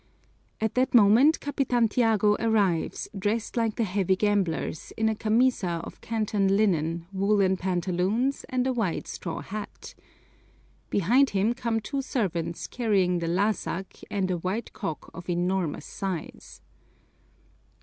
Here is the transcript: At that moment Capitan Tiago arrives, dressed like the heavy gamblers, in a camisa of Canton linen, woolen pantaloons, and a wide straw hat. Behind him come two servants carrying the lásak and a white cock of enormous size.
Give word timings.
At 0.59 0.73
that 0.73 0.95
moment 0.95 1.39
Capitan 1.39 1.87
Tiago 1.87 2.35
arrives, 2.39 3.07
dressed 3.15 3.55
like 3.55 3.75
the 3.75 3.83
heavy 3.83 4.15
gamblers, 4.15 4.91
in 4.97 5.07
a 5.07 5.13
camisa 5.13 5.79
of 5.83 6.01
Canton 6.01 6.57
linen, 6.57 7.05
woolen 7.13 7.55
pantaloons, 7.55 8.43
and 8.49 8.65
a 8.65 8.73
wide 8.73 9.05
straw 9.05 9.41
hat. 9.41 9.93
Behind 10.89 11.29
him 11.29 11.53
come 11.53 11.79
two 11.79 12.01
servants 12.01 12.65
carrying 12.65 13.19
the 13.19 13.27
lásak 13.27 14.03
and 14.09 14.31
a 14.31 14.39
white 14.39 14.73
cock 14.73 15.11
of 15.13 15.29
enormous 15.29 15.85
size. 15.85 16.61